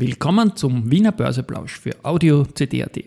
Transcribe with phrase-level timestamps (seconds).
[0.00, 3.00] Willkommen zum Wiener Börseplausch für Audio CD.at.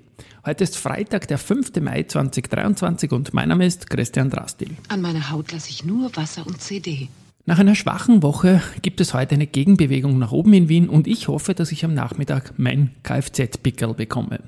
[0.45, 1.71] Heute ist Freitag, der 5.
[1.79, 4.71] Mai 2023 und mein Name ist Christian Drastil.
[4.89, 7.07] An meiner Haut lasse ich nur Wasser und CD.
[7.45, 11.29] Nach einer schwachen Woche gibt es heute eine Gegenbewegung nach oben in Wien und ich
[11.29, 14.41] hoffe, dass ich am Nachmittag mein Kfz-Pickel bekomme.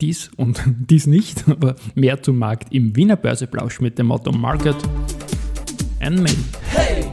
[0.00, 4.76] Dies und dies nicht, aber mehr zum Markt im Wiener Börseplausch mit dem Motto Market
[5.98, 6.30] and Me.
[6.70, 7.10] Hey,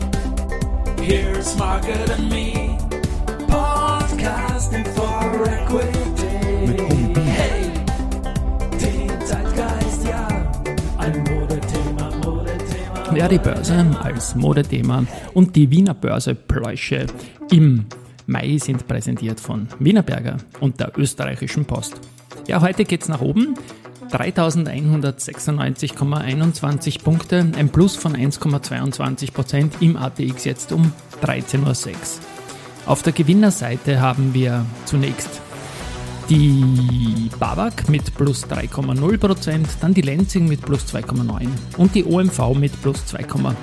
[1.01, 2.54] here's Market and Me.
[4.71, 4.95] Mit Beat.
[7.17, 7.71] Hey,
[8.81, 10.27] den Zeitgeist, ja.
[10.97, 13.15] Ein Modethema, Modethema.
[13.15, 17.05] Ja, die Börse als Modethema und die Wiener Börsepläusche
[17.51, 17.85] im
[18.27, 22.01] Mai sind präsentiert von Wienerberger und der österreichischen Post.
[22.47, 23.53] Ja, heute geht's nach oben.
[24.11, 31.95] 3196,21 Punkte, ein Plus von 1,22 Prozent im ATX jetzt um 13.06 Uhr.
[32.85, 35.41] Auf der Gewinnerseite haben wir zunächst
[36.29, 42.79] die Babak mit plus 3,0%, dann die Lenzing mit plus 2,9% und die OMV mit
[42.83, 43.55] plus 2,6%.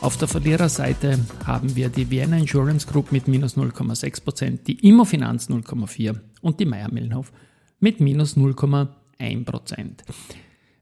[0.00, 6.16] Auf der Verliererseite haben wir die Vienna Insurance Group mit minus 0,6%, die Immofinanz 0,4%
[6.42, 7.32] und die Meier Millenhof
[7.78, 8.88] mit minus 0,1%.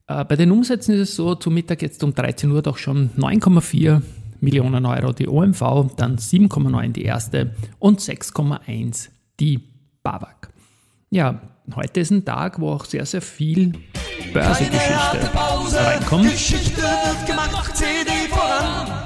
[0.06, 3.10] Äh, bei den Umsätzen ist es so, zu Mittag jetzt um 13 Uhr doch schon
[3.18, 4.00] 9,4
[4.40, 9.60] Millionen Euro die OMV, dann 7,9 die erste und 6,1 die
[10.02, 10.50] Babak.
[11.10, 11.40] Ja,
[11.74, 13.72] heute ist ein Tag, wo auch sehr, sehr viel
[14.32, 15.30] Börsegeschichte
[15.76, 16.30] reinkommt.
[16.30, 19.04] Geschichte wird gemacht, CD voran.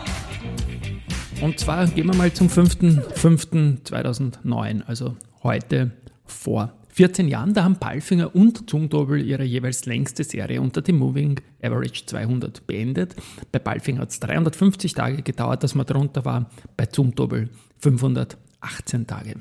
[1.40, 5.90] Und zwar gehen wir mal zum 5.5.2009, also heute
[6.24, 7.54] vor 14 Jahren.
[7.54, 13.14] Da haben Palfinger und Zumtobel ihre jeweils längste Serie unter dem Moving Average 200 beendet.
[13.52, 19.36] Bei Palfinger hat es 350 Tage gedauert, dass man darunter war, bei Zumtobel 518 Tage.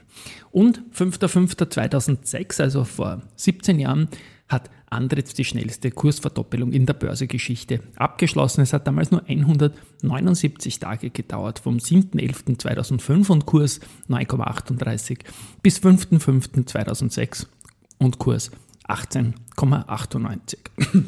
[0.51, 4.07] Und 5.5.2006, also vor 17 Jahren,
[4.47, 8.61] hat Andritz die schnellste Kursverdoppelung in der Börsegeschichte abgeschlossen.
[8.61, 13.79] Es hat damals nur 179 Tage gedauert, vom 7.11.2005 und Kurs
[14.09, 15.19] 9,38
[15.61, 17.47] bis 5.05.2006
[17.97, 18.51] und Kurs
[18.87, 20.57] 18,98.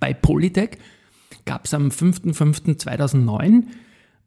[0.00, 0.78] Bei Polytech
[1.44, 3.64] gab es am 5.05.2009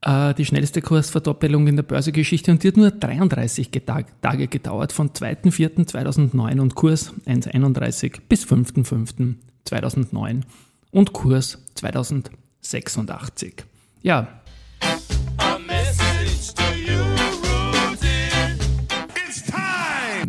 [0.02, 4.92] äh, die schnellste Kursverdoppelung in der Börsegeschichte und die hat nur 33 Getag Tage gedauert,
[4.92, 10.42] von 2.04.2009 und Kurs 1.31 bis 5.05.2009
[10.92, 13.66] und Kurs 2086.
[14.02, 14.42] Ja,
[15.38, 17.21] A message to you,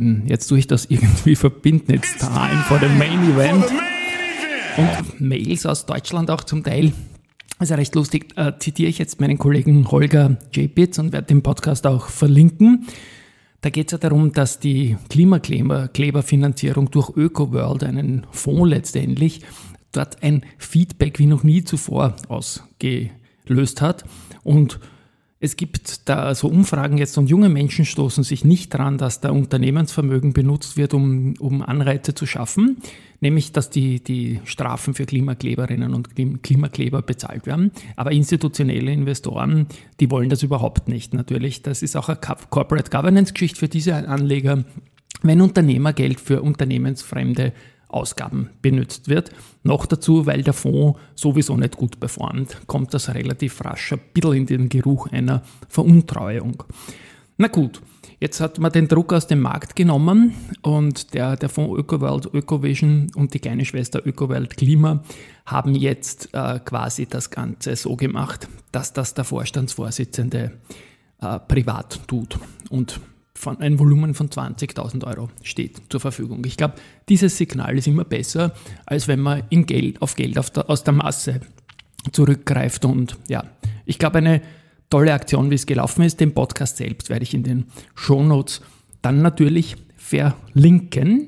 [0.02, 0.22] time.
[0.26, 1.92] jetzt tue ich das irgendwie verbinden.
[1.92, 3.64] It's time for the main event.
[4.76, 6.92] Und Mails aus Deutschland auch zum Teil.
[7.58, 10.74] Also recht lustig, äh, zitiere ich jetzt meinen Kollegen Holger J.
[10.74, 12.86] Pitts und werde den Podcast auch verlinken.
[13.60, 19.42] Da geht es ja darum, dass die Klimakleberfinanzierung durch ÖkoWorld, einen Fonds letztendlich,
[19.92, 24.04] dort ein Feedback wie noch nie zuvor ausgelöst hat.
[24.42, 24.80] Und
[25.44, 29.32] es gibt da so Umfragen jetzt und junge Menschen stoßen sich nicht daran, dass da
[29.32, 32.76] Unternehmensvermögen benutzt wird, um, um Anreize zu schaffen,
[33.20, 37.72] nämlich dass die, die Strafen für Klimakleberinnen und Klim- Klimakleber bezahlt werden.
[37.96, 39.66] Aber institutionelle Investoren,
[39.98, 41.62] die wollen das überhaupt nicht natürlich.
[41.62, 44.64] Das ist auch eine Co- Corporate Governance-Geschichte für diese Anleger.
[45.24, 47.52] Wenn Unternehmergeld für unternehmensfremde
[47.92, 49.30] Ausgaben benutzt wird.
[49.62, 54.34] Noch dazu, weil der Fonds sowieso nicht gut performt, kommt das relativ rasch ein bisschen
[54.34, 56.64] in den Geruch einer Veruntreuung.
[57.38, 57.80] Na gut,
[58.20, 63.10] jetzt hat man den Druck aus dem Markt genommen und der, der Fonds ÖkoWorld, ÖkoVision
[63.16, 65.02] und die kleine Schwester ÖkoWorld Klima
[65.46, 70.52] haben jetzt äh, quasi das Ganze so gemacht, dass das der Vorstandsvorsitzende
[71.20, 72.38] äh, privat tut
[72.70, 73.00] und
[73.34, 76.44] von ein Volumen von 20.000 Euro steht zur Verfügung.
[76.44, 76.74] Ich glaube,
[77.08, 78.54] dieses Signal ist immer besser,
[78.86, 81.40] als wenn man in Geld, auf Geld auf der, aus der Masse
[82.12, 82.84] zurückgreift.
[82.84, 83.44] Und ja,
[83.86, 84.42] ich glaube, eine
[84.90, 86.20] tolle Aktion, wie es gelaufen ist.
[86.20, 88.60] Den Podcast selbst werde ich in den Shownotes
[89.00, 91.26] dann natürlich verlinken.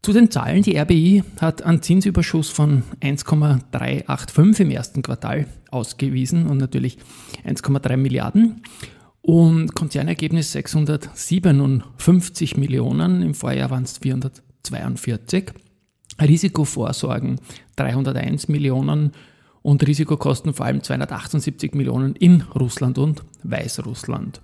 [0.00, 6.58] Zu den Zahlen, die RBI hat einen Zinsüberschuss von 1,385 im ersten Quartal ausgewiesen und
[6.58, 6.98] natürlich
[7.44, 8.62] 1,3 Milliarden.
[9.22, 15.52] Und Konzernergebnis 657 Millionen, im Vorjahr waren es 442.
[16.20, 17.40] Risikovorsorgen
[17.76, 19.12] 301 Millionen
[19.62, 24.40] und Risikokosten vor allem 278 Millionen in Russland und Weißrussland.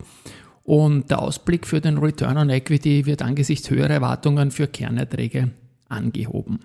[0.65, 5.51] Und der Ausblick für den Return on Equity wird angesichts höherer Erwartungen für Kernerträge
[5.89, 6.61] angehoben.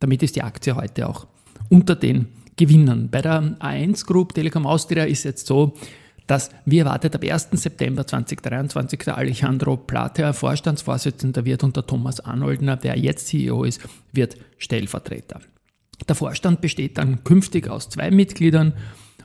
[0.00, 1.26] Damit ist die Aktie heute auch
[1.68, 2.26] unter den
[2.56, 3.08] Gewinnern.
[3.10, 5.74] Bei der A1 Group Telekom Austria ist jetzt so,
[6.26, 7.48] dass wie erwartet ab 1.
[7.52, 13.80] September 2023 der Alejandro Plata Vorstandsvorsitzender wird und der Thomas Arnoldner, der jetzt CEO ist,
[14.12, 15.40] wird Stellvertreter.
[16.08, 18.72] Der Vorstand besteht dann künftig aus zwei Mitgliedern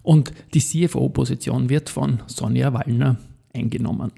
[0.03, 3.17] und die CFO-Position wird von Sonja Wallner
[3.53, 4.11] eingenommen.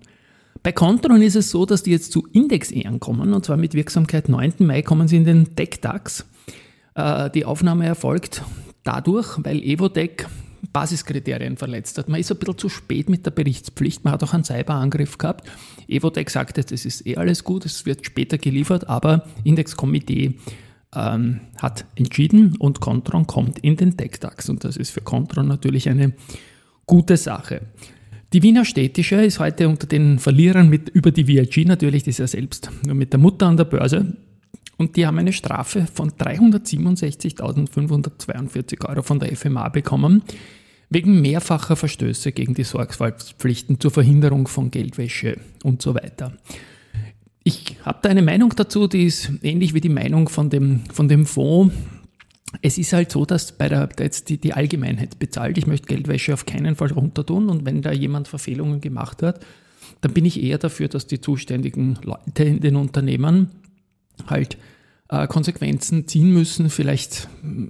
[0.64, 4.30] Bei Contron ist es so, dass die jetzt zu Index-Ehren kommen und zwar mit Wirksamkeit
[4.30, 4.54] 9.
[4.60, 6.26] Mai kommen sie in den Tech-DAX.
[6.94, 8.44] Äh, die Aufnahme erfolgt
[8.84, 10.28] dadurch, weil Evotech
[10.74, 12.10] Basiskriterien verletzt hat.
[12.10, 14.04] Man ist ein bisschen zu spät mit der Berichtspflicht.
[14.04, 15.50] Man hat auch einen Cyberangriff gehabt.
[15.88, 20.36] Evotech sagt jetzt, es ist eh alles gut, es wird später geliefert, aber Indexkomitee
[20.96, 25.90] ähm, hat entschieden und Contron kommt in den TechDAX und das ist für Contron natürlich
[25.90, 26.14] eine
[26.86, 27.62] gute Sache.
[28.34, 32.20] Die Wiener Städtische ist heute unter den Verlierern mit über die VIG natürlich, die ist
[32.20, 34.16] ja selbst nur mit der Mutter an der Börse.
[34.82, 40.24] Und die haben eine Strafe von 367.542 Euro von der FMA bekommen,
[40.90, 46.34] wegen mehrfacher Verstöße gegen die Sorgfaltspflichten zur Verhinderung von Geldwäsche und so weiter.
[47.44, 51.08] Ich habe da eine Meinung dazu, die ist ähnlich wie die Meinung von dem, von
[51.08, 51.76] dem Fonds
[52.64, 55.60] es ist halt so, dass bei der, jetzt die, die Allgemeinheit bezahlt.
[55.60, 59.46] Ich möchte Geldwäsche auf keinen Fall runtertun und wenn da jemand Verfehlungen gemacht hat,
[60.02, 63.52] dann bin ich eher dafür, dass die zuständigen Leute in den Unternehmen
[64.28, 64.58] halt
[65.12, 66.70] äh, Konsequenzen ziehen müssen.
[66.70, 67.28] Vielleicht,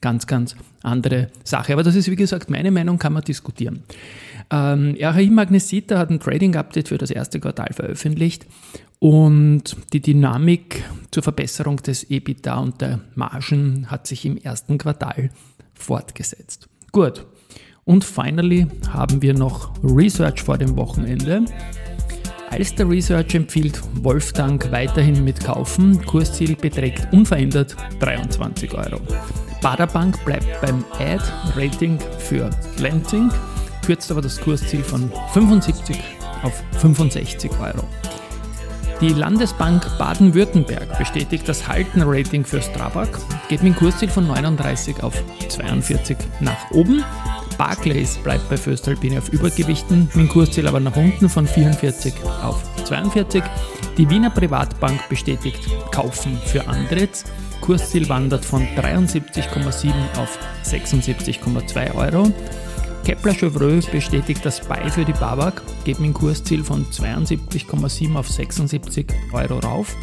[0.00, 1.72] ganz, ganz andere Sache.
[1.72, 3.84] Aber das ist, wie gesagt, meine Meinung, kann man diskutieren.
[4.50, 8.46] Ähm, RHI Magnesita hat ein Trading-Update für das erste Quartal veröffentlicht
[8.98, 10.82] und die Dynamik
[11.12, 15.30] zur Verbesserung des EBITDA und der Margen hat sich im ersten Quartal
[15.74, 16.68] fortgesetzt.
[16.90, 17.24] Gut.
[17.84, 21.44] Und finally haben wir noch Research vor dem Wochenende.
[22.50, 26.04] Alster Research empfiehlt Wolfgang weiterhin mit kaufen.
[26.04, 29.00] Kursziel beträgt unverändert 23 Euro.
[29.62, 33.30] Baderbank bleibt beim Ad-Rating für Lansing,
[33.84, 35.96] kürzt aber das Kursziel von 75
[36.42, 37.84] auf 65 Euro.
[39.00, 43.08] Die Landesbank Baden-Württemberg bestätigt das Halten-Rating für Strabag,
[43.48, 47.02] geht mit dem Kursziel von 39 auf 42 nach oben.
[47.62, 52.12] Barclays bleibt bei Föstalpine auf Übergewichten, mit dem Kursziel aber nach unten von 44
[52.42, 53.40] auf 42.
[53.96, 57.24] Die Wiener Privatbank bestätigt Kaufen für Andretz.
[57.60, 62.32] Kursziel wandert von 73,7 auf 76,2 Euro.
[63.04, 68.28] Kepler Chevreux bestätigt das Buy für die Babak, geht mit dem Kursziel von 72,7 auf
[68.28, 69.94] 76 Euro rauf.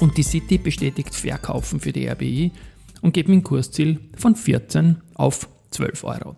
[0.00, 2.52] Und die City bestätigt Verkaufen für die RBI
[3.00, 6.36] und geht mit dem Kursziel von 14 auf 12 Euro.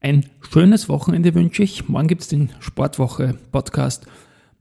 [0.00, 1.88] Ein schönes Wochenende wünsche ich.
[1.88, 4.06] Morgen gibt es den Sportwoche-Podcast,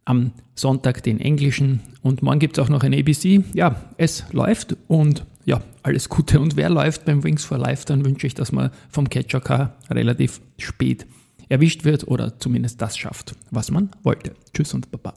[0.05, 3.43] am Sonntag den englischen und morgen gibt es auch noch ein ABC.
[3.53, 6.39] Ja, es läuft und ja, alles Gute.
[6.39, 9.75] Und wer läuft beim Wings for Life, dann wünsche ich, dass man vom Catcher Car
[9.89, 11.07] relativ spät
[11.47, 14.35] erwischt wird oder zumindest das schafft, was man wollte.
[14.53, 15.13] Tschüss und Baba.